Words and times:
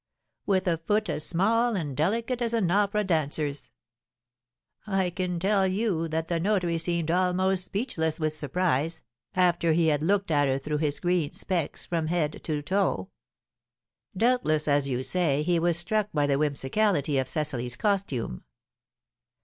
With 0.47 0.65
a 0.67 0.79
foot 0.79 1.09
as 1.11 1.27
small 1.27 1.75
and 1.75 1.95
delicate 1.95 2.41
as 2.41 2.55
an 2.55 2.71
opera 2.71 3.03
dancer's. 3.03 3.69
I 4.87 5.11
can 5.11 5.39
tell 5.39 5.67
you 5.67 6.07
that 6.07 6.27
the 6.27 6.39
notary 6.39 6.79
seemed 6.79 7.11
almost 7.11 7.65
speechless 7.65 8.19
with 8.19 8.35
surprise, 8.35 9.03
after 9.35 9.73
he 9.73 9.89
had 9.89 10.01
looked 10.01 10.31
at 10.31 10.47
her 10.47 10.57
through 10.57 10.79
his 10.79 10.99
green 10.99 11.33
specs 11.33 11.85
from 11.85 12.07
head 12.07 12.41
to 12.45 12.63
toe." 12.63 13.11
"Doubtless, 14.17 14.67
as 14.67 14.89
you 14.89 15.03
say, 15.03 15.43
he 15.43 15.59
was 15.59 15.77
struck 15.77 16.09
by 16.11 16.25
the 16.25 16.39
whimsicality 16.39 17.19
of 17.19 17.29
Cecily's 17.29 17.75
costume." 17.75 18.43